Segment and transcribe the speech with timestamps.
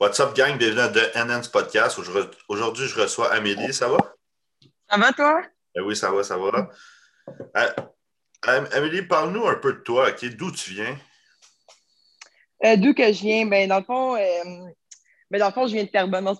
[0.00, 0.56] What's up, gang?
[0.56, 1.98] Bienvenue à The NN's Podcast.
[2.46, 3.74] Aujourd'hui, je reçois Amélie.
[3.74, 3.98] Ça va?
[4.88, 5.42] Ça va, toi?
[5.74, 6.70] Ben oui, ça va, ça va.
[7.56, 10.12] Euh, Amélie, parle-nous un peu de toi.
[10.12, 10.96] D'où tu viens?
[12.64, 13.46] Euh, d'où que je viens?
[13.46, 14.70] Ben, dans le fond, euh,
[15.32, 16.32] ben, dans le fond, je viens de Terrebonne.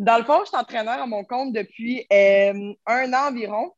[0.00, 3.74] Dans le fond, je suis entraîneur à mon compte depuis un an environ.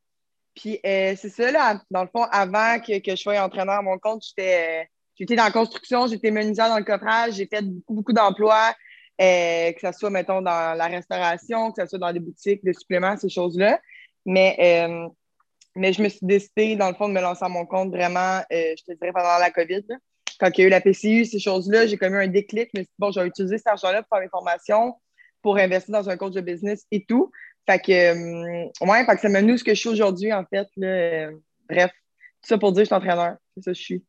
[0.55, 3.98] Puis c'est ça, là, dans le fond, avant que, que je sois entraîneur à mon
[3.98, 4.89] compte, j'étais
[5.21, 8.75] J'étais dans la construction, j'étais menuisière dans le coffrage, j'ai fait beaucoup, beaucoup d'emplois,
[9.21, 12.72] euh, que ce soit, mettons, dans la restauration, que ce soit dans des boutiques, des
[12.72, 13.79] suppléments, ces choses-là.
[14.25, 15.08] Mais, euh,
[15.77, 18.39] mais je me suis décidée, dans le fond, de me lancer à mon compte vraiment,
[18.53, 19.85] euh, je te dirais, pendant la COVID.
[20.39, 22.71] Quand il y a eu la PCU, ces choses-là, j'ai comme eu un déclic.
[22.75, 24.94] Mais bon, j'ai utilisé cet argent-là pour faire mes formations,
[25.43, 27.30] pour investir dans un coach de business et tout.
[27.68, 30.66] Fait que, ouais, fait que ça m'a nous ce que je suis aujourd'hui, en fait.
[31.68, 31.91] bref,
[32.42, 33.36] tout ça pour dire que je suis entraîneur.
[33.55, 34.05] C'est ça que je suis.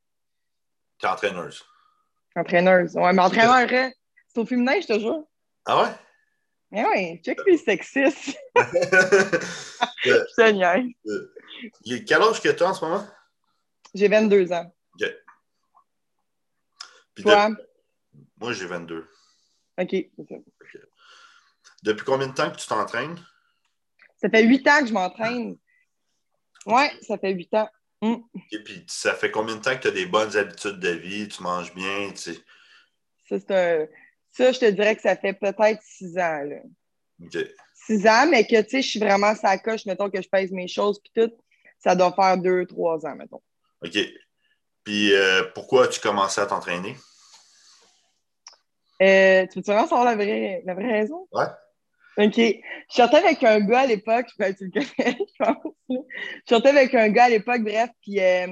[1.00, 1.66] T'es entraîneuse.
[2.34, 2.96] Entraîneuse.
[2.96, 3.92] Ouais, mais entraîneur, hein,
[4.34, 5.24] c'est au féminin, je te jure.
[5.66, 5.90] Ah ouais?
[6.74, 8.38] Eh oui, check les sexistes.
[10.36, 10.78] Seigneur.
[12.08, 13.06] Quel âge que tu as en ce moment?
[13.94, 14.74] J'ai 22 ans.
[14.96, 15.08] OK.
[17.22, 17.50] Toi?
[18.40, 19.06] Moi, j'ai 22.
[19.78, 20.44] OK, c'est.
[21.84, 23.20] Depuis combien de temps que tu t'entraînes?
[24.18, 25.58] Ça fait 8 ans que je m'entraîne.
[26.66, 27.70] Ouais, ça fait 8 ans.
[28.02, 28.16] Mm.
[28.52, 31.28] Et puis, ça fait combien de temps que tu as des bonnes habitudes de vie,
[31.28, 32.36] tu manges bien, tu?
[33.28, 33.88] Ça,
[34.32, 36.42] ça, je te dirais que ça fait peut-être six ans.
[36.44, 36.58] Là.
[37.24, 37.38] OK.
[37.74, 40.52] Six ans, mais que, tu sais, je suis vraiment sa coche, mettons que je pèse
[40.52, 41.34] mes choses, puis tout,
[41.80, 43.42] ça doit faire deux, trois ans, mettons.
[43.84, 43.98] OK.
[44.84, 46.96] Puis, euh, pourquoi as-tu commencé à t'entraîner?
[49.02, 51.28] Euh, tu veux vraiment savoir la vraie, la vraie raison?
[51.32, 51.46] Ouais.
[52.18, 52.36] OK.
[52.36, 55.74] Je sortais avec un gars à l'époque, je tu le connais, je pense.
[55.90, 55.96] Je
[56.48, 58.48] sortais avec un gars à l'époque, bref, puis euh,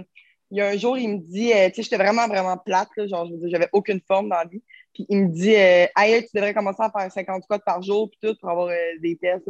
[0.52, 3.08] il y a un jour, il me dit, tu sais, j'étais vraiment, vraiment plate, là,
[3.08, 4.64] genre, je veux dire, j'avais aucune forme dans la vie.
[4.94, 5.88] Puis il me dit, euh,
[6.22, 8.70] tu devrais commencer à faire 50 codes par jour, puis tout, pour avoir
[9.02, 9.50] des tests.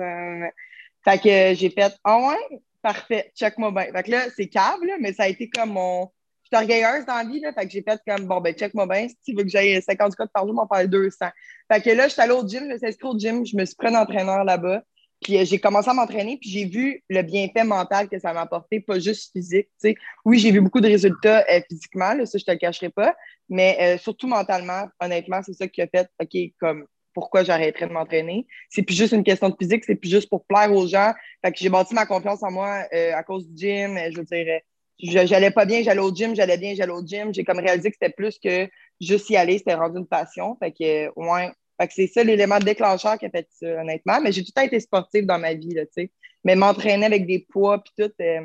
[1.03, 3.85] Fait que j'ai fait, ah ouais, parfait, check-moi bien.
[3.93, 6.09] Fait que là, c'est câble, mais ça a été comme mon,
[6.49, 9.07] suis orgueilleuse dans la vie, là, fait que j'ai fait comme, bon, ben, check-moi bien,
[9.07, 11.28] si tu veux que j'aille 50 codes par jour, m'en faire 200.
[11.72, 13.55] Fait que là, je suis allée au gym, je me suis inscrite au gym, je
[13.55, 14.81] me suis pris un entraîneur là-bas,
[15.22, 18.41] puis euh, j'ai commencé à m'entraîner, puis j'ai vu le bienfait mental que ça m'a
[18.41, 19.96] apporté, pas juste physique, tu sais.
[20.25, 23.16] Oui, j'ai vu beaucoup de résultats euh, physiquement, là, ça, je te le cacherai pas,
[23.50, 27.94] mais euh, surtout mentalement, honnêtement, c'est ça qui a fait, OK, comme, pourquoi j'arrêterais de
[27.94, 28.47] m'entraîner?
[28.69, 31.13] C'est plus juste une question de physique, c'est plus juste pour plaire aux gens.
[31.44, 33.97] Fait que j'ai bâti ma confiance en moi à cause du gym.
[34.12, 34.62] Je veux dire,
[35.00, 37.34] j'allais pas bien, j'allais au gym, j'allais bien, j'allais au gym.
[37.34, 38.69] J'ai comme réalisé que c'était plus que
[39.02, 40.56] juste y aller, c'était rendu une passion.
[40.62, 41.52] Fait que, ouais.
[41.79, 44.19] Fait que c'est ça l'élément déclencheur qui a fait ça, honnêtement.
[44.22, 46.12] Mais j'ai tout le temps été sportive dans ma vie, là, tu sais.
[46.44, 48.41] Mais m'entraîner avec des poids puis tout, euh,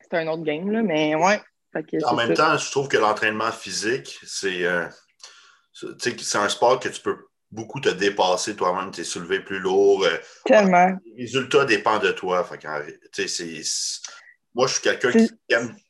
[0.00, 0.82] c'est un autre game, là.
[0.82, 1.40] Mais ouais.
[2.04, 4.86] en même temps, je trouve que l'entraînement physique, c'est euh,
[5.72, 7.16] c'est un sport que tu peux
[7.50, 10.04] beaucoup te dépasser toi-même, t'es soulevé plus lourd.
[10.04, 10.96] Euh, Tellement.
[11.16, 12.44] Les résultats dépendent de toi.
[12.44, 13.62] Fait que, c'est
[14.54, 15.12] moi, je suis quelqu'un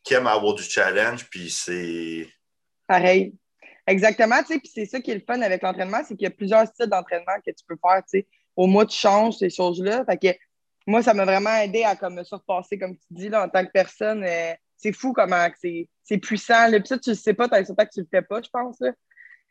[0.04, 2.28] qui aime, avoir du challenge, puis c'est.
[2.86, 3.32] Pareil.
[3.86, 6.26] Exactement, tu sais, puis c'est ça qui est le fun avec l'entraînement, c'est qu'il y
[6.26, 8.26] a plusieurs styles d'entraînement que tu peux faire, tu sais.
[8.56, 10.04] Au mois, tu changes ces choses-là.
[10.04, 10.38] Fait que
[10.86, 13.64] moi, ça m'a vraiment aidé à comme, me surpasser, comme tu dis, là, en tant
[13.64, 14.24] que personne.
[14.24, 16.68] Euh, c'est fou comment c'est puissant.
[16.68, 16.80] Là.
[16.80, 18.80] Puis ça, tu le sais pas, tant que tu le fais pas, je pense.
[18.80, 18.92] Là.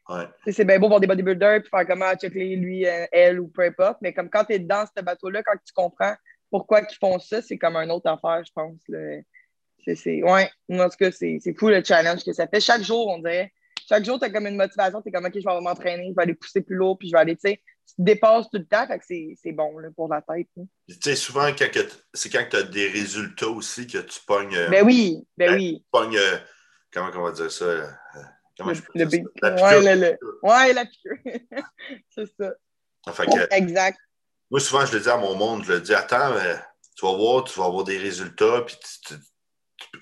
[0.10, 0.24] Ouais.
[0.52, 3.62] C'est bien beau voir des bodybuilders puis faire comment checker lui, euh, elle ou peu
[3.62, 4.00] importe.
[4.02, 6.16] Mais comme quand tu es dans ce bateau-là, quand tu comprends
[6.50, 8.80] pourquoi ils font ça, c'est comme une autre affaire, je pense.
[9.96, 12.60] C'est, ouais, en tout cas, c'est, fou le challenge que ça fait.
[12.60, 13.54] Chaque jour, on dirait,
[13.90, 16.16] chaque jour, tu as comme une motivation, tu es comme, OK, je vais m'entraîner, je
[16.16, 18.60] vais aller pousser plus lourd, puis je vais aller, tu sais, tu te dépasses tout
[18.60, 20.48] le temps, fait que c'est, bon là, pour la tête.
[20.88, 21.50] Tu sais, souvent,
[22.14, 24.56] c'est quand tu as des résultats aussi que tu pognes.
[24.56, 25.80] Euh, ben oui, ben, ben oui.
[25.80, 26.38] Tu pognes, euh,
[26.94, 27.66] comment on va dire ça?
[27.66, 27.88] Euh,
[28.58, 29.50] comment je peux le, dire ça?
[29.50, 31.18] La ouais, le, ouais, la piqûre.
[32.10, 32.54] c'est ça.
[33.52, 33.98] exact.
[34.52, 36.34] Moi, souvent, je le dis à mon monde, je le dis, attends,
[36.96, 38.78] tu vas voir, tu vas avoir des résultats, puis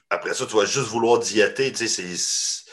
[0.09, 1.71] après ça, tu vas juste vouloir diéter.
[1.71, 2.66] Tu sais, c'est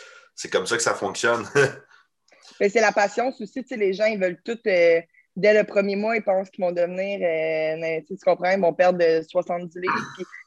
[0.51, 1.45] comme ça que ça fonctionne.
[2.61, 3.63] Mais c'est la patience aussi.
[3.63, 4.59] Tu sais, les gens, ils veulent tout.
[4.67, 5.01] Euh,
[5.37, 7.21] dès le premier mois, ils pensent qu'ils vont devenir.
[7.23, 9.95] Euh, tu comprends, ils vont perdre de 70 livres.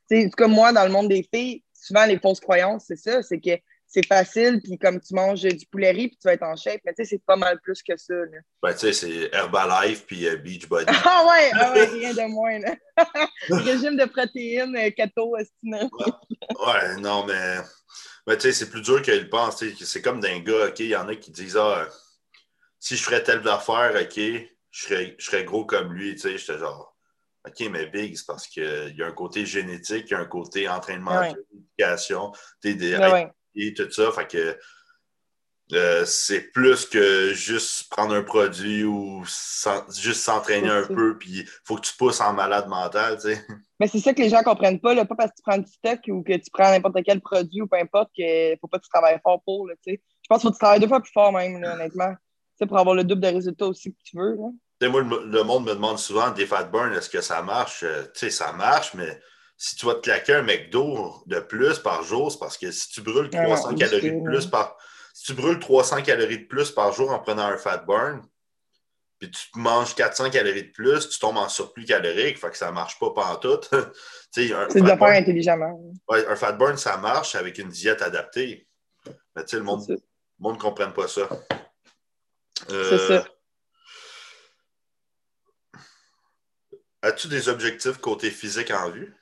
[0.09, 2.97] Puis, en tout cas, moi, dans le monde des filles, souvent, les fausses croyances, c'est
[2.97, 3.21] ça.
[3.21, 3.57] C'est que
[3.89, 6.81] c'est facile, puis comme tu manges du poulet riz, puis tu vas être en shape.
[6.85, 8.13] Mais tu sais, c'est pas mal plus que ça.
[8.13, 8.37] Là.
[8.61, 10.85] Ben, tu sais, c'est Herbalife puis euh, Beachbody.
[11.05, 12.59] ah ouais, ah ouais, rien de moins.
[12.59, 12.75] Là.
[13.49, 15.79] Régime de protéines, euh, keto, estimé.
[15.79, 17.59] ouais, non, mais,
[18.27, 19.63] mais tu sais, c'est plus dur qu'ils pensent.
[19.79, 21.87] C'est comme d'un gars, OK, il y en a qui disent, ah,
[22.79, 26.13] si je ferais telle affaire, OK, je serais, je serais gros comme lui.
[26.13, 26.95] Tu sais, j'étais genre,
[27.47, 30.25] OK, mais big, c'est parce qu'il y a un côté génétique, il y a un
[30.25, 32.31] côté entraînement, éducation,
[32.61, 34.11] des, ouais, et tout ça.
[34.11, 34.57] Fait que
[35.73, 39.25] Euh, c'est plus que juste prendre un produit ou
[39.93, 43.45] juste s'entraîner un peu, puis il faut que tu pousses en malade mental, tu sais.
[43.79, 45.57] Mais c'est ça que les gens ne comprennent pas, là, pas parce que tu prends
[45.57, 48.67] du stock ou que tu prends n'importe quel produit ou peu importe, qu'il ne faut
[48.67, 49.75] pas que tu travailles fort pour, là.
[49.85, 49.93] Je
[50.27, 52.15] pense qu'il faut que tu travailles deux fois plus fort même, là, honnêtement.
[52.67, 54.35] pour avoir le double de résultats aussi que tu veux.
[54.35, 54.89] Là.
[54.89, 57.83] Moi, le, monde me demande souvent des fat burns, est-ce que ça marche?
[57.83, 59.19] Euh, tu sais, ça marche, mais
[59.57, 62.89] si tu vas te claquer un McDo de plus par jour, c'est parce que si
[62.89, 64.77] tu brûles 300 calories de plus par
[65.13, 68.21] si tu brûles 300 calories de plus par jour en prenant un fat burn,
[69.19, 72.67] puis tu manges 400 calories de plus, tu tombes en surplus calorique, fait que ça
[72.67, 73.59] ne marche pas tout.
[74.31, 75.79] c'est de faire intelligemment.
[76.07, 78.67] Ouais, un fat burn, ça marche avec une diète adaptée.
[79.35, 79.87] Mais tu sais, le monde
[80.39, 81.27] ne comprenne pas ça.
[82.69, 83.27] Euh, c'est ça.
[87.01, 89.15] As-tu des objectifs côté physique en vue?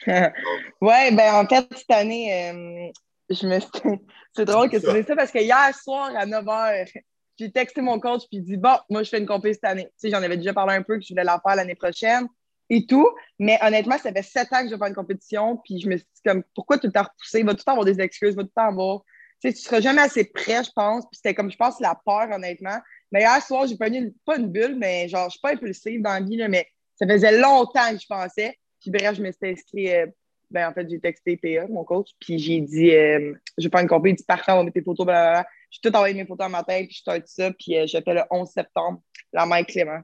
[0.06, 2.92] oui, ben en fait, cette année, euh,
[3.30, 3.58] je me
[4.34, 7.02] C'est drôle que tu dises ça parce que hier soir à 9 h,
[7.38, 9.84] j'ai texté mon coach puis dit Bon, moi, je fais une compétition cette année.
[9.84, 12.26] Tu sais, j'en avais déjà parlé un peu que je voulais la faire l'année prochaine
[12.70, 13.08] et tout.
[13.38, 15.56] Mais honnêtement, ça fait sept ans que je vais faire une compétition.
[15.64, 17.40] Puis je me suis dit, comme, pourquoi tout le temps repousser?
[17.40, 19.02] Il va tout le temps avoir des excuses, il va tout le temps avoir.
[19.40, 21.04] Tu sais, tu seras jamais assez prêt, je pense.
[21.04, 22.78] Puis c'était comme, je pense, la peur, honnêtement.
[23.12, 26.02] Mais hier soir, j'ai pas une, pas une bulle, mais genre, je suis pas impulsive
[26.02, 28.58] dans la vie, là, mais ça faisait longtemps que je pensais.
[28.80, 30.06] Puis bref, je me suis inscrit euh,
[30.50, 33.82] ben, en fait, j'ai texté PA, mon coach, puis j'ai dit, euh, je vais pas
[33.82, 35.46] une compétition, parfait, on va mettre tes photos, blablabla.
[35.70, 37.98] J'ai tout envoyé mes photos à ma tête, puis je start ça, puis euh, je
[38.02, 39.00] fais le 11 septembre,
[39.32, 40.00] la main Clément.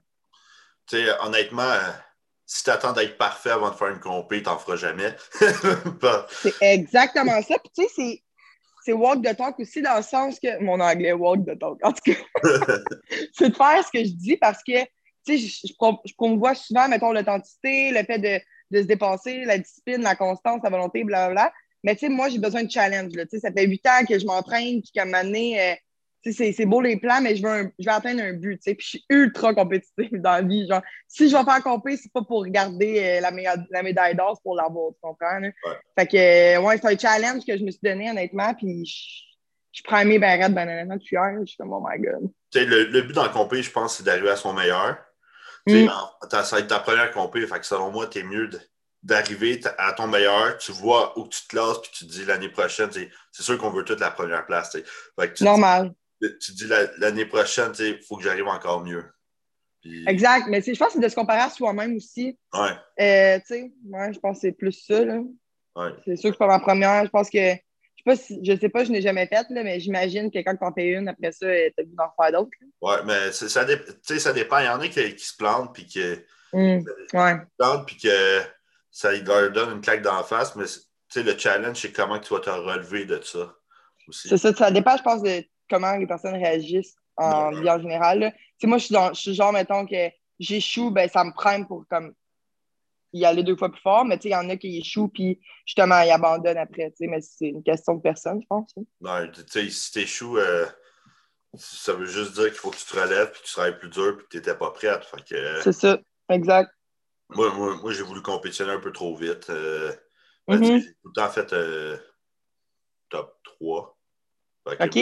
[0.86, 1.92] Tu sais, honnêtement, euh,
[2.44, 5.16] si tu attends d'être parfait avant de faire une compé, t'en feras jamais.
[6.30, 7.56] c'est exactement ça.
[7.58, 8.22] Puis tu sais,
[8.84, 11.92] c'est walk the talk aussi dans le sens que mon anglais walk the talk en
[11.92, 12.42] tout cas
[13.32, 14.78] c'est de faire ce que je dis parce que
[15.26, 19.58] tu sais je, je, promouvois souvent mettons l'authenticité le fait de de se dépasser, la
[19.58, 21.52] discipline, la constance, la volonté, blablabla.
[21.84, 23.14] Mais tu sais, moi, j'ai besoin de challenge.
[23.14, 23.24] Là.
[23.30, 25.74] Ça fait huit ans que je m'entraîne, puis qu'à un moment donné, euh,
[26.32, 28.58] c'est beau les plans, mais je veux, je vais atteindre un but.
[28.64, 30.66] Puis je suis ultra compétitive dans la vie.
[30.66, 33.30] Genre, si je vais faire compétition, c'est pas pour regarder euh, la,
[33.70, 35.40] la, médaille d'or, c'est pour l'avoir, tu comprends?
[35.98, 38.54] Fait que, euh, ouais, c'est un challenge que je me suis donné, honnêtement.
[38.54, 38.86] Puis
[39.70, 41.36] je, prends mes barrettes, ben honnêtement, depuis hier.
[41.40, 42.30] Je suis comme, oh my god.
[42.54, 44.96] Le, le, but dans le je pense, c'est d'arriver à son meilleur.
[45.66, 45.86] Mm.
[46.30, 48.48] Ça va être ta première compé, fait que selon moi, tu es mieux
[49.04, 52.48] d'arriver à ton meilleur, tu vois où tu te classes, puis tu te dis l'année
[52.48, 54.76] prochaine, c'est sûr qu'on veut toute la première place.
[55.40, 55.94] Normal.
[56.20, 56.66] tu te dis
[56.98, 59.04] l'année prochaine, il faut que j'arrive encore mieux.
[60.06, 62.38] Exact, mais je pense que c'est de se comparer à soi-même aussi.
[62.54, 62.70] Ouais.
[63.00, 65.04] Euh, ouais, je pense que c'est plus ça.
[65.04, 65.20] Là.
[65.76, 65.90] Ouais.
[66.06, 67.04] C'est sûr que pas ma première.
[67.04, 67.54] Je pense que
[68.04, 70.72] pas je sais pas, je n'ai jamais fait, là, mais j'imagine que quand tu en
[70.72, 72.50] fais une, après ça, tu as vu d'en faire d'autres.
[72.82, 74.58] Oui, mais ça, ça dépend.
[74.58, 76.02] Il y en a qui, qui se plantent puis qui
[76.52, 76.84] mmh,
[77.14, 77.34] ouais.
[77.58, 78.40] plantent puis que
[78.94, 80.66] ça leur donne une claque d'en face, mais
[81.16, 83.52] le challenge, c'est comment tu vas te relever de ça
[84.06, 84.28] aussi.
[84.28, 88.32] C'est ça, ça dépend, je pense, de comment les personnes réagissent en vie en général.
[88.62, 91.84] Moi, je suis, dans, je suis genre, mettons que j'échoue, ben, ça me prime pour
[91.90, 92.14] comme
[93.12, 96.00] y aller deux fois plus fort, mais il y en a qui échouent, puis justement,
[96.02, 98.72] ils abandonnent après, mais c'est une question de personne, je pense.
[99.00, 100.66] Non, tu sais, si tu échoues, euh,
[101.54, 103.90] ça veut juste dire qu'il faut que tu te relèves, puis que tu travailles plus
[103.90, 105.04] dur, puis que tu n'étais pas prête.
[105.32, 105.98] Euh, c'est ça,
[106.28, 106.70] exact.
[107.34, 109.50] Moi, moi, j'ai voulu compétitionner un peu trop vite.
[109.50, 109.92] Euh,
[110.48, 110.80] mm-hmm.
[110.80, 112.00] J'ai tout le temps fait
[113.10, 113.98] top 3.
[114.66, 114.98] OK.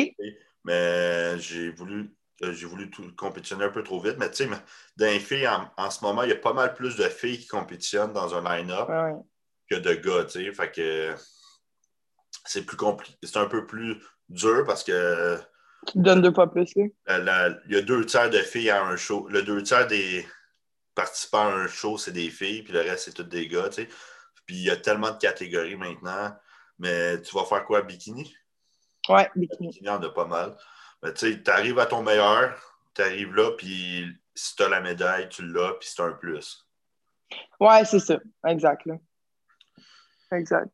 [0.65, 4.17] Mais j'ai voulu euh, j'ai voulu tout, compétitionner un peu trop vite.
[4.19, 4.51] Mais tu sais,
[4.97, 7.47] dans les filles, en, ce moment, il y a pas mal plus de filles qui
[7.47, 8.89] compétitionnent dans un line-up
[9.71, 10.25] que de gars.
[10.25, 11.15] Tu sais, fait que
[12.45, 13.17] c'est plus compliqué.
[13.23, 15.39] C'est un peu plus dur parce que.
[15.87, 19.29] Tu donnes deux fois plus, il y a deux tiers de filles à un show.
[19.29, 20.27] Le deux tiers des
[20.95, 23.69] participants à un show, c'est des filles, puis le reste, c'est tous des gars.
[23.69, 23.89] Tu sais.
[24.47, 26.37] Puis il y a tellement de catégories maintenant.
[26.79, 28.35] Mais tu vas faire quoi, bikini?
[29.09, 29.69] Ouais, bikini.
[29.69, 30.57] Bikini, en a pas mal.
[31.03, 32.61] Ben, tu arrives à ton meilleur,
[32.95, 36.67] tu arrives là, puis si tu as la médaille, tu l'as, puis c'est un plus.
[37.61, 38.19] Ouais, c'est ça.
[38.47, 38.89] Exact.
[40.33, 40.71] Exact.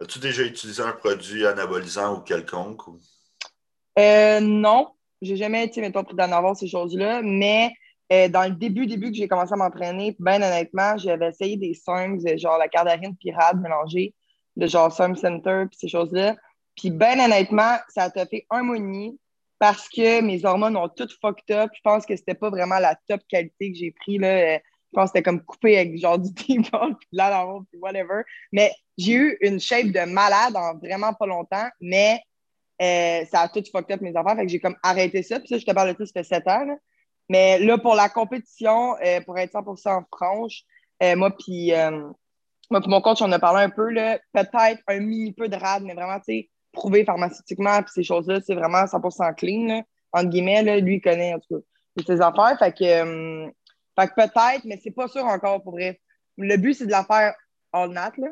[0.00, 2.88] As-tu déjà utilisé un produit anabolisant ou quelconque?
[2.88, 3.00] Ou...
[3.98, 4.94] Euh, non.
[5.22, 7.72] J'ai jamais été, mettons, pris d'en avoir ces choses-là, mais
[8.12, 11.72] euh, dans le début, début que j'ai commencé à m'entraîner, bien honnêtement, j'avais essayé des
[11.72, 14.14] songs, genre la cardarine pirate mélangée,
[14.56, 16.36] de genre Sun Center, puis ces choses-là.
[16.76, 19.12] Puis, ben honnêtement, ça a fait un mois
[19.58, 21.70] parce que mes hormones ont toutes fucked up.
[21.74, 24.18] Je pense que c'était pas vraiment la top qualité que j'ai pris.
[24.18, 24.56] Là.
[24.56, 24.60] Je
[24.92, 28.22] pense que c'était comme coupé avec genre du T-ball, puis là, puis whatever.
[28.50, 32.20] Mais j'ai eu une shape de malade en vraiment pas longtemps, mais
[32.82, 34.36] euh, ça a tout fucked up mes affaires.
[34.36, 35.38] Fait que j'ai comme arrêté ça.
[35.38, 36.66] Puis ça, je te parle de ça, ça fait sept ans.
[37.28, 40.64] Mais là, pour la compétition, euh, pour être 100% franche,
[41.02, 41.72] euh, moi, puis
[42.70, 45.56] moi, pour mon coach, on a parlé un peu, là, peut-être un mini peu de
[45.56, 49.82] rad, mais vraiment, tu sais, prouvé pharmaceutiquement, puis ces choses-là, c'est vraiment 100% clean, là,
[50.12, 52.58] entre guillemets, là, lui, il connaît, en tout cas, ses affaires.
[52.58, 53.50] Fait que, euh,
[53.98, 56.00] fait que peut-être, mais c'est pas sûr encore, pour vrai.
[56.38, 57.34] Le but, c'est de la faire
[57.72, 58.28] all nat, là.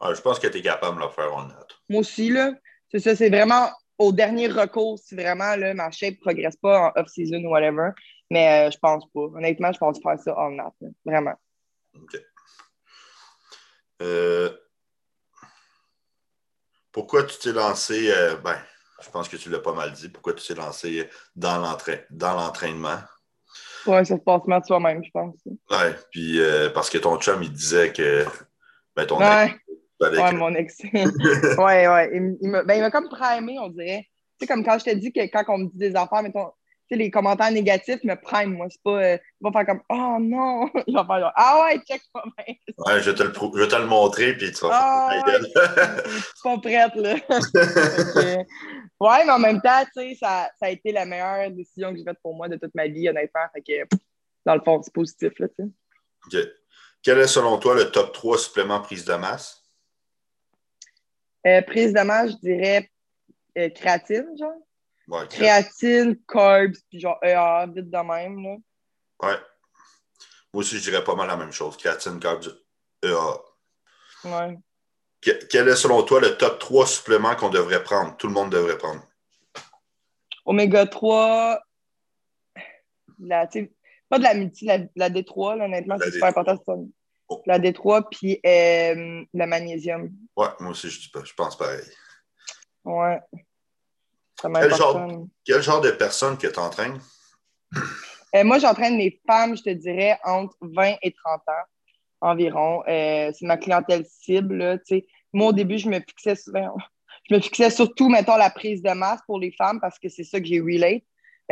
[0.00, 1.66] Ah, je pense que tu es capable de la faire all nat.
[1.88, 2.52] Moi aussi, là.
[2.94, 6.80] C'est ça, c'est vraiment au dernier recours si vraiment là, ma shape ne progresse pas
[6.80, 7.90] en off-season ou whatever.
[8.30, 9.20] Mais euh, je pense pas.
[9.20, 10.72] Honnêtement, je pense faire ça all nat.
[11.04, 11.34] Vraiment.
[11.96, 12.16] OK.
[14.00, 14.56] Euh,
[16.92, 18.56] pourquoi tu t'es lancé, euh, ben,
[19.02, 23.00] je pense que tu l'as pas mal dit, pourquoi tu t'es lancé dans l'entraînement?
[23.86, 25.34] Oui, ça se passe mal de soi-même, je pense.
[25.46, 25.56] Oui,
[26.12, 28.24] puis euh, parce que ton chum, il disait que
[28.94, 29.56] ben, ton ouais.
[30.00, 30.78] Ouais, mon ex.
[30.92, 32.10] ouais, ouais.
[32.14, 34.06] Il, ben, il m'a comme primé, on dirait.
[34.38, 36.50] Tu sais, comme quand je t'ai dit que quand on me dit des affaires, mettons,
[36.88, 38.66] sais, les commentaires négatifs me prennent, moi.
[38.70, 39.02] C'est pas.
[39.02, 40.70] Euh, il va faire comme Oh non!
[40.86, 42.54] Il va faire genre Ah ouais, check bien.
[42.78, 45.40] Ouais, je vais te le, je vais te le montrer, puis tu vas ah, faire
[45.40, 46.02] ouais,
[46.42, 47.14] pas prête, là.
[49.00, 51.98] ouais, mais en même temps, tu sais, ça, ça, a été la meilleure décision que
[51.98, 53.46] j'ai faite pour moi de toute ma vie, honnêtement.
[53.54, 53.96] Fait que,
[54.44, 55.70] dans le fond, c'est positif, là, tu sais.
[56.26, 56.48] OK.
[57.02, 59.62] Quel est, selon toi, le top 3 supplément prise de masse?
[61.46, 62.90] Euh, prise de masse, je dirais
[63.58, 65.28] euh, créatine, genre.
[65.28, 68.42] Créatine, carbs, puis genre EA, vite de même.
[68.42, 68.56] Là.
[69.22, 69.38] Ouais.
[70.52, 71.76] Moi aussi, je dirais pas mal la même chose.
[71.76, 72.56] Créatine, carbs,
[73.02, 73.36] EA.
[74.24, 74.58] Ouais.
[75.50, 78.16] quel est selon toi le top 3 suppléments qu'on devrait prendre?
[78.16, 79.02] Tout le monde devrait prendre?
[80.46, 81.60] Oméga 3,
[83.20, 83.46] la,
[84.08, 86.86] pas de la multi, la, D3, là, honnêtement, c'est super important.
[87.46, 90.10] La D3, puis euh, le magnésium.
[90.36, 91.82] Ouais, moi aussi, je, je pense pareil.
[92.84, 93.20] Ouais.
[94.42, 97.00] Quel genre, de personnes que tu entraînes?
[98.34, 101.52] Euh, moi, j'entraîne les femmes, je te dirais, entre 20 et 30 ans
[102.20, 102.82] environ.
[102.88, 104.80] Euh, c'est ma clientèle cible.
[105.32, 106.34] moi, au début, je me fixais
[107.30, 110.24] je me fixais surtout, mettons, la prise de masse pour les femmes parce que c'est
[110.24, 111.02] ça que j'ai relate.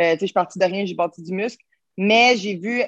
[0.00, 1.64] Euh, je suis partie de rien, j'ai bâti du muscle.
[1.96, 2.82] Mais j'ai vu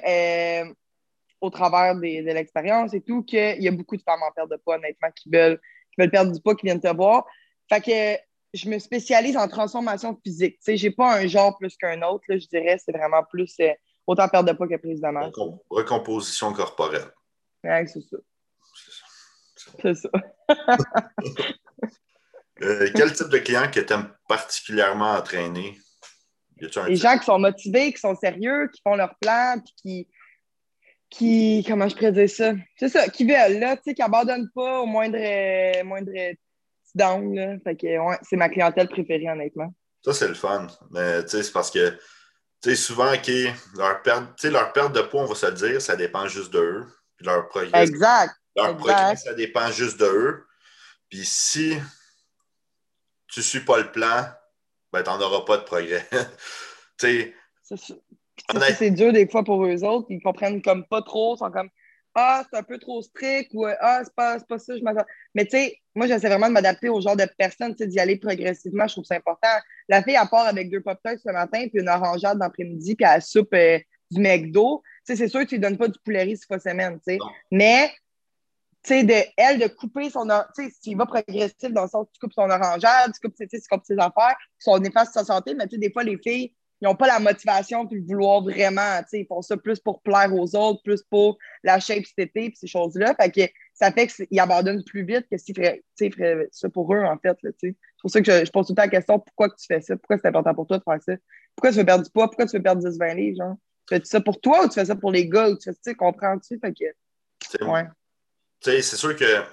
[1.45, 4.57] au travers de l'expérience et tout qu'il y a beaucoup de femmes en perte de
[4.57, 5.59] poids, honnêtement, qui veulent,
[5.91, 7.25] qui veulent perdre du poids, qui viennent te voir.
[7.69, 8.21] Fait que
[8.53, 10.59] je me spécialise en transformation physique.
[10.65, 12.77] Je n'ai pas un genre plus qu'un autre, je dirais.
[12.83, 13.71] C'est vraiment plus euh,
[14.07, 15.33] autant perte de poids que prise de masse.
[15.69, 17.11] Recomposition corporelle.
[17.63, 18.17] Ouais, c'est ça.
[19.81, 20.09] C'est ça.
[22.61, 25.77] Euh, quel type de client que tu aimes particulièrement entraîner?
[26.87, 30.07] Les gens qui sont motivés, qui sont sérieux, qui font leur plan, puis qui,
[31.17, 32.53] qui, comment je pourrais dire ça?
[32.77, 35.17] C'est ça, qui veulent, là, tu sais, qui n'abandonnent pas au moindre,
[35.83, 36.11] moindre
[36.93, 37.59] down.
[37.63, 39.73] Fait que ouais, c'est ma clientèle préférée, honnêtement.
[40.03, 40.67] Ça, c'est le fun.
[40.91, 41.97] Mais c'est parce que
[42.75, 43.11] souvent,
[43.75, 46.85] leur, perte, leur perte de poids, on va se le dire, ça dépend juste d'eux.
[47.17, 47.83] Puis leur progrès.
[47.83, 48.33] Exact.
[48.55, 50.45] Leur progrès, ça dépend juste d'eux.
[51.09, 51.77] Puis si
[53.27, 54.25] tu ne suis pas le plan,
[54.91, 56.07] ben, tu n'en auras pas de progrès.
[58.77, 60.07] c'est dur des fois pour eux autres.
[60.09, 61.35] Ils comprennent comme pas trop.
[61.35, 61.69] Ils sont comme
[62.17, 65.05] ah, c'est un peu trop strict ou Ah, c'est pas, pas ça, je m'attends.
[65.35, 67.99] Mais tu sais, moi, j'essaie vraiment de m'adapter au genre de personne, tu sais, d'y
[67.99, 68.87] aller progressivement.
[68.87, 69.49] Je trouve ça important.
[69.89, 73.21] La fille, elle part avec deux pop ce matin, puis une orangeade d'après-midi, puis elle
[73.21, 73.79] soupe euh,
[74.11, 74.81] du McDo.
[75.05, 76.99] Tu sais, c'est sûr que tu ne donnes pas du poulet riz six fois semaine,
[77.05, 77.17] tu sais.
[77.51, 77.89] Mais,
[78.81, 80.25] tu sais, de, elle, de couper son.
[80.55, 83.59] Tu sais, s'il va progressif dans le sens tu coupes son orangeade, tu coupes, tu
[83.69, 84.37] coupes ses affaires,
[84.79, 87.19] néfastes sur sa santé, mais tu sais, des fois, les filles, ils n'ont pas la
[87.19, 89.01] motivation puis le vouloir vraiment.
[89.13, 92.57] Ils font ça plus pour plaire aux autres, plus pour la shape cet été puis
[92.57, 93.15] ces choses-là.
[93.19, 95.83] Fait que ça fait qu'ils abandonnent plus vite que s'ils feraient,
[96.51, 97.37] ça pour eux, en fait.
[97.59, 99.95] C'est pour ça que je, pose tout le temps la question pourquoi tu fais ça?
[99.95, 101.13] Pourquoi c'est important pour toi de faire ça?
[101.55, 102.27] Pourquoi tu veux perdre du poids?
[102.27, 103.37] Pourquoi tu veux perdre 10-20 livres?
[103.37, 103.55] Genre?
[103.87, 105.49] Tu fais ça pour toi ou tu fais ça pour les gars?
[105.49, 106.59] Ou tu fais ça, comprends-tu?
[106.59, 107.65] Fait que.
[107.65, 107.83] Ouais.
[108.61, 109.43] C'est sûr que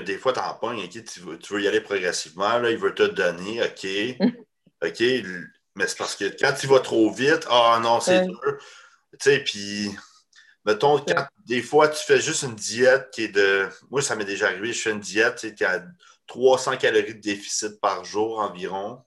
[0.00, 2.94] des fois, tu en pognes, tu, veux, tu veux y aller progressivement, là, il veut
[2.94, 3.86] te donner, OK.
[4.84, 5.02] OK,
[5.74, 8.58] mais c'est parce que quand tu vas trop vite, ah non, c'est dur.
[9.12, 9.90] Tu sais, puis,
[10.64, 13.68] mettons, quand des fois, tu fais juste une diète qui est de.
[13.90, 15.84] Moi, ça m'est déjà arrivé, je fais une diète qui a
[16.26, 19.02] 300 calories de déficit par jour environ.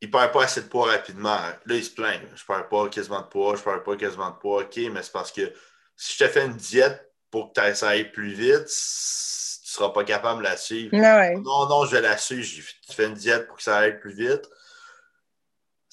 [0.00, 1.38] Il ne perd pas assez de poids rapidement.
[1.38, 2.20] Là, il se plaint.
[2.34, 4.62] Je ne perds pas quasiment de poids, je ne perds pas quasiment de poids.
[4.62, 5.52] OK, mais c'est parce que
[5.96, 9.90] si je te fais une diète pour que ça aille plus vite, tu ne seras
[9.90, 10.94] pas capable de la suivre.
[10.94, 12.46] Non, non, je vais la suivre.
[12.86, 14.46] Tu fais une diète pour que ça aille plus vite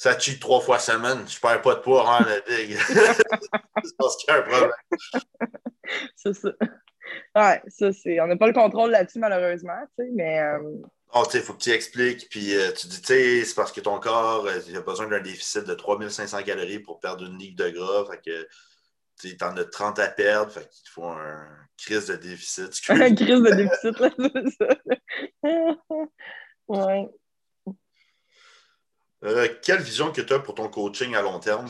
[0.01, 2.75] ça cheat trois fois semaine, je perds pas de poids en la big.
[2.87, 4.71] c'est parce qu'il y a un problème.
[6.15, 6.49] c'est ça.
[7.35, 8.19] Ouais, ça, c'est.
[8.19, 10.39] On n'a pas le contrôle là-dessus, malheureusement, tu sais, mais.
[10.39, 10.57] Euh...
[11.13, 13.53] Oh, tu sais, il faut que tu expliques, puis euh, tu dis, tu sais, c'est
[13.53, 17.23] parce que ton corps, euh, il a besoin d'un déficit de 3500 calories pour perdre
[17.23, 18.47] une ligue de gras, fait que,
[19.19, 21.45] tu tu en as 30 à perdre, fait qu'il te faut un
[21.77, 22.71] crise de déficit.
[22.89, 24.77] Un crise de déficit, là, c'est ça.
[26.69, 27.07] ouais.
[29.23, 31.67] Euh, quelle vision que tu as pour ton coaching à long terme?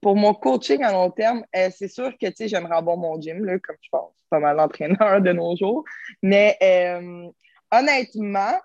[0.00, 3.58] Pour mon coaching à long terme, euh, c'est sûr que j'aimerais avoir mon gym, là,
[3.58, 5.84] comme je pense pas mal d'entraîneurs de nos jours.
[6.22, 7.28] Mais euh,
[7.70, 8.58] honnêtement,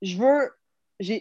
[0.00, 0.50] je veux.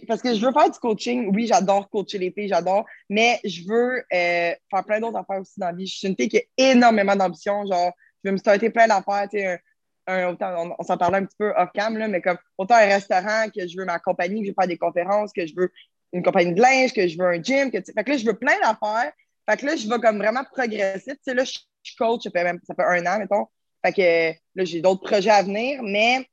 [0.07, 1.33] Parce que je veux faire du coaching.
[1.33, 2.85] Oui, j'adore coacher les filles, j'adore.
[3.09, 5.87] Mais je veux faire plein d'autres affaires aussi dans la vie.
[5.87, 7.65] Je suis une fille qui a énormément d'ambition.
[7.65, 7.91] Genre,
[8.23, 9.59] je veux me starter plein d'affaires.
[10.07, 13.85] On, s'en parlait un petit peu off-cam, mais comme autant un restaurant que je veux
[13.85, 15.71] ma compagnie, que je veux faire des conférences, que je veux
[16.13, 17.71] une compagnie de linge, que je veux un gym.
[17.71, 19.11] Que, fait que là, je veux plein d'affaires.
[19.49, 21.11] Fait que là, je vais comme vraiment progresser.
[21.11, 23.45] Tu sais, là, je suis coach, ça fait, même, ça fait un an, mettons.
[23.85, 26.25] Fait que là, j'ai d'autres projets à venir, mais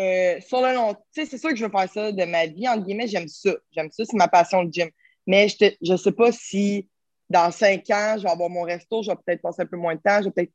[0.00, 2.46] euh, sur le long, tu sais, c'est sûr que je veux faire ça de ma
[2.46, 3.50] vie, entre guillemets, j'aime ça.
[3.72, 4.88] J'aime ça, c'est ma passion, le gym.
[5.26, 6.88] Mais je ne sais pas si
[7.30, 9.94] dans cinq ans, je vais avoir mon resto, je vais peut-être passer un peu moins
[9.94, 10.52] de temps, je vais peut-être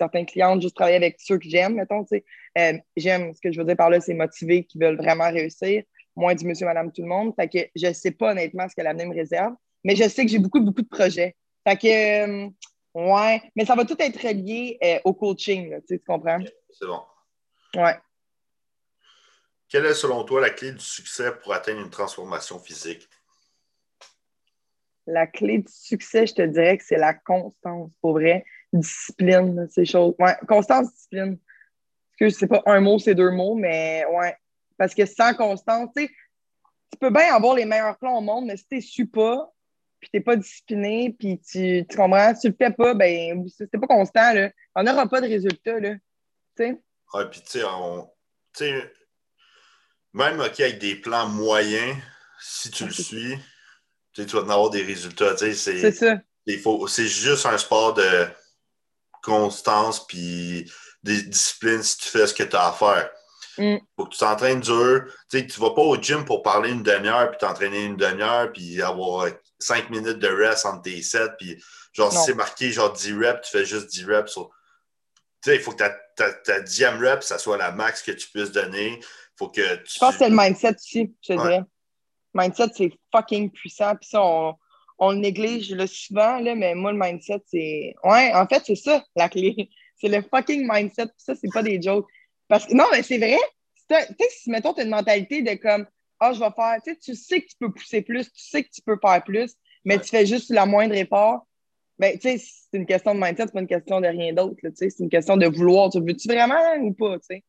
[0.00, 2.24] certains clients, juste travailler avec ceux que j'aime, mettons, tu sais.
[2.58, 5.82] Euh, j'aime, ce que je veux dire par là, c'est motiver, qui veulent vraiment réussir,
[6.16, 7.34] moins du monsieur, madame, tout le monde.
[7.36, 9.54] Fait que je ne sais pas honnêtement ce que l'avenir me réserve,
[9.84, 11.36] mais je sais que j'ai beaucoup, beaucoup de projets.
[11.68, 12.48] Fait que, euh,
[12.94, 16.38] ouais, mais ça va tout être lié euh, au coaching, tu, sais, tu comprends?
[16.70, 17.02] c'est bon.
[17.76, 17.96] Ouais.
[19.68, 23.06] Quelle est selon toi la clé du succès pour atteindre une transformation physique?
[25.06, 29.84] La clé du succès, je te dirais que c'est la constance, pour vrai discipline, ces
[29.84, 30.14] choses.
[30.18, 31.38] Ouais, constance, discipline.
[32.18, 34.36] Parce que c'est pas un mot, c'est deux mots, mais ouais.
[34.76, 36.08] Parce que sans constance, tu
[37.00, 39.52] peux bien avoir les meilleurs plans au monde, mais si tu su pas,
[40.00, 43.70] puis t'es pas discipliné, puis tu, tu comprends, si tu le fais pas, ben, c'est
[43.70, 44.50] pas constant, là.
[44.74, 45.94] On n'aura pas de résultat, là.
[46.56, 46.80] Tu sais?
[47.12, 48.08] Ouais, puis tu sais, on.
[50.12, 51.96] Même OK, avec des plans moyens,
[52.40, 53.38] si tu le suis,
[54.12, 55.36] tu vas en avoir des résultats.
[55.36, 55.54] C'est
[55.92, 56.20] ça.
[56.46, 58.26] C'est juste un sport de
[59.22, 60.70] constance puis
[61.02, 63.10] des disciplines si tu fais ce que tu as à faire.
[63.58, 63.76] Mm.
[63.96, 65.04] Faut que tu t'entraînes dur.
[65.30, 68.80] Tu ne vas pas au gym pour parler une demi-heure puis t'entraîner une demi-heure puis
[68.80, 71.32] avoir cinq minutes de rest entre tes sets.
[71.38, 74.34] Puis genre, si c'est marqué genre 10 reps, tu fais juste 10 reps.
[74.34, 74.40] Tu
[75.44, 79.00] sais, il faut que ta, ta, rep, ça soit la max que tu puisses donner.
[79.36, 79.94] Faut que tu...
[79.94, 81.62] Je pense que c'est le mindset aussi, je te dirais.
[82.34, 83.96] Mindset, c'est fucking puissant.
[83.96, 84.54] Puis ça, on,
[85.00, 87.94] on le néglige le souvent, là, mais moi, le mindset, c'est.
[88.04, 89.70] Ouais, en fait, c'est ça, la clé.
[89.96, 91.08] C'est le fucking mindset.
[91.18, 92.06] Ça, c'est pas des jokes.
[92.48, 93.36] Parce que non, mais c'est vrai.
[93.86, 95.86] Tu sais, si, mettons, tu as une mentalité de comme,
[96.18, 98.64] ah, je vais faire, tu sais, tu sais que tu peux pousser plus, tu sais
[98.64, 101.46] que tu peux faire plus, mais tu fais juste la moindre effort.
[101.98, 104.56] Ben, tu sais, c'est une question de mindset, c'est pas une question de rien d'autre,
[104.62, 105.90] tu sais, c'est une question de vouloir.
[105.90, 107.44] Tu veux-tu vraiment ou pas, tu sais?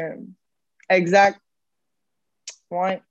[0.00, 0.16] Euh,
[0.90, 1.40] exact.
[2.70, 3.02] Ouais.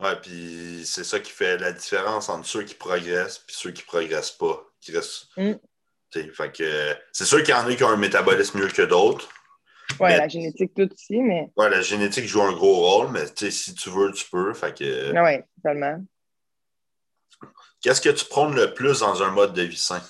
[0.00, 3.82] Ouais, puis c'est ça qui fait la différence entre ceux qui progressent et ceux qui
[3.82, 4.62] ne progressent pas.
[4.80, 5.28] Qui restent.
[5.36, 5.52] Mm.
[6.32, 9.28] Fait que c'est sûr qu'il y en a qui ont un métabolisme mieux que d'autres.
[10.00, 11.50] Ouais, la génétique tout aussi, mais.
[11.56, 14.52] Ouais, la génétique joue un gros rôle, mais si tu veux, tu peux.
[14.54, 15.14] Fait que.
[15.14, 16.04] Ah ouais, totalement.
[17.80, 20.02] Qu'est-ce que tu prônes le plus dans un mode de vie sain?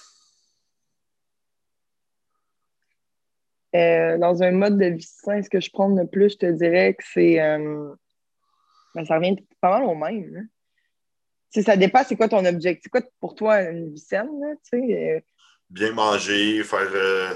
[3.75, 6.47] Euh, dans un mode de vie sain, ce que je prône le plus, je te
[6.47, 7.41] dirais que c'est.
[7.41, 7.93] Euh,
[8.97, 10.49] ben, ça revient pas mal au même.
[11.55, 11.63] Hein.
[11.63, 12.81] Ça dépend, c'est quoi ton objectif?
[12.85, 14.29] C'est quoi pour toi une vie saine?
[14.75, 15.21] Euh?
[15.69, 17.35] Bien manger, faire, euh,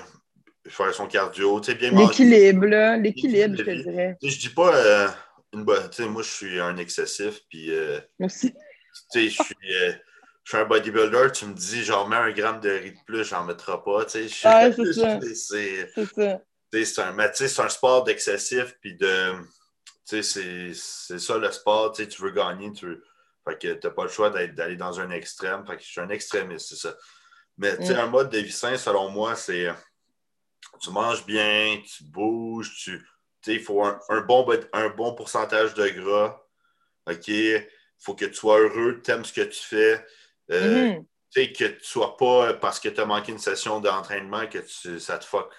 [0.69, 2.25] faire son cardio, bien manger.
[2.25, 4.17] L'équilibre, l'équilibre, je te dirais.
[4.23, 5.09] Je dis pas euh,
[5.53, 5.91] une bonne.
[6.09, 7.71] Moi, je suis un excessif, puis.
[8.19, 8.55] Moi aussi.
[9.15, 9.39] Je suis.
[9.63, 9.93] je
[10.45, 13.45] suis un bodybuilder, tu me dis, genre, mets un gramme de riz de plus, j'en
[13.45, 14.07] mettrai pas.
[14.09, 14.71] c'est ça.
[14.73, 16.41] C'est ça.
[16.73, 19.35] C'est un, un sport d'excessif, puis de
[20.23, 23.05] c'est ça le sport, tu veux gagner, tu veux...
[23.49, 25.65] Fait que t'as pas le choix d'aller dans un extrême.
[25.67, 26.95] Fait que je suis un extrémiste, c'est ça.
[27.57, 28.01] Mais tu sais, mm.
[28.01, 29.69] un mode de vie sain, selon moi, c'est
[30.81, 33.07] tu manges bien, tu bouges, tu.
[33.47, 36.41] il faut un, bon, un bon pourcentage de gras.
[37.07, 37.29] OK?
[37.29, 37.67] Il
[37.99, 40.05] faut que tu sois heureux, tu aimes ce que tu fais.
[40.51, 41.07] Euh, mm-hmm.
[41.53, 44.67] Que tu ne sois pas parce que tu as manqué une session d'entraînement que
[44.99, 45.53] ça te fuck.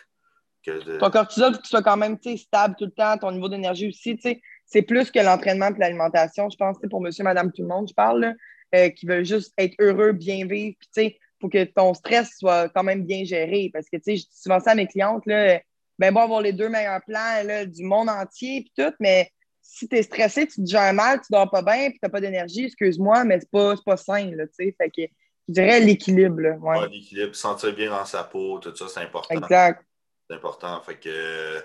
[0.63, 4.19] Ton cortisol, que tu sois quand même stable tout le temps, ton niveau d'énergie aussi.
[4.65, 7.93] C'est plus que l'entraînement et l'alimentation, je pense, pour monsieur, madame, tout le monde, je
[7.93, 8.36] parle,
[8.76, 10.76] euh, qui veulent juste être heureux, bien vivre.
[10.93, 13.69] Puis, faut que ton stress soit quand même bien géré.
[13.74, 15.60] Parce que, tu sais, je dis souvent ça à mes clientes, là,
[15.97, 19.30] ben bon, avoir les deux meilleurs plans là, du monde entier, puis tout, mais
[19.62, 22.10] si tu es stressé, tu te gères mal, tu dors pas bien, puis tu n'as
[22.10, 24.76] pas d'énergie, excuse-moi, mais c'est pas, pas sain, là, tu sais.
[24.78, 25.02] Fait que,
[25.47, 26.88] je dirais l'équilibre, ouais.
[26.89, 29.36] l'équilibre, sentir bien dans sa peau, tout ça, c'est important.
[29.36, 29.84] Exact
[30.32, 30.82] important.
[30.82, 31.60] Fait que,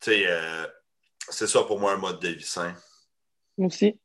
[0.00, 0.66] tu sais, euh,
[1.28, 2.74] c'est ça pour moi un mode de vie sain.
[3.58, 3.98] Moi aussi.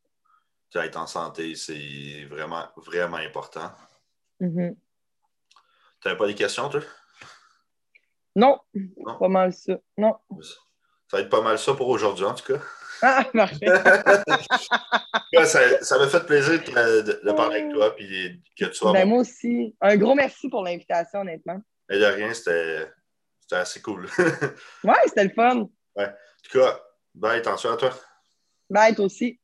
[0.75, 3.71] être en santé, c'est vraiment, vraiment important.
[4.39, 4.75] Mhm.
[6.01, 6.81] Tu n'avais pas des questions, toi?
[8.35, 8.59] Non,
[8.97, 9.17] Non?
[9.17, 9.77] pas mal ça.
[9.97, 10.15] Non.
[11.09, 12.61] Ça va être pas mal ça pour aujourd'hui, en tout cas.
[13.01, 13.25] Ah.
[15.33, 18.73] Ouais, ça ça m'a fait plaisir de, de- de parler avec toi puis que tu
[18.73, 19.75] sois ben, moi aussi.
[19.81, 21.59] Un gros merci pour l'invitation, honnêtement.
[21.89, 22.89] De rien, c'était
[23.47, 24.07] c'était assez cool.
[24.07, 24.17] en
[24.83, 25.69] Ouais, c'était le fun.
[26.43, 26.79] tout cas,
[27.15, 27.91] bye, attention à toi.
[28.69, 29.39] Bye, toi aussi.